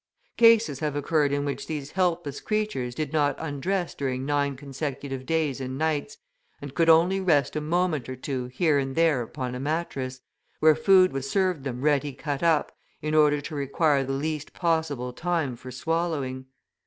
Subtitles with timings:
[0.35, 5.61] Cases have occurred in which these helpless creatures did not undress during nine consecutive days
[5.61, 6.17] and nights,
[6.59, 10.21] and could only rest a moment or two here and there upon a mattress,
[10.59, 12.71] where food was served them ready cut up
[13.03, 16.47] in order to require the least possible time for swallowing.